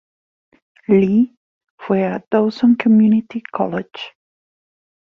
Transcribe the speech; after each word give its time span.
Lee 0.87 1.37
fue 1.77 2.03
a 2.05 2.25
Dawson 2.31 2.73
Community 2.75 3.43
College. 3.51 4.15